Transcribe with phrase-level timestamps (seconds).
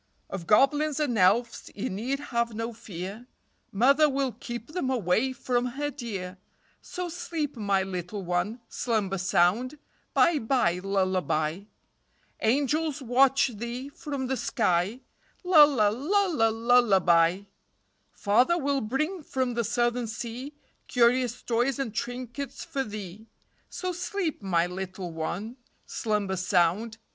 [0.31, 3.27] Of goblins and elfs ye need have no fear,
[3.71, 6.39] Mother will keep them away from her dear
[6.81, 9.77] So sleep, my little one, Slumber sound.
[10.15, 11.65] Bye, bye, lullaby;
[12.39, 15.01] Angels watch thee from the sky;
[15.43, 17.41] Lulla, lulla, lullaby.
[18.11, 20.55] Father will bring from the Southern sea
[20.87, 23.27] Curious toys and trinkets for thee;
[23.69, 26.97] So sleep, my little one, Slumber sound.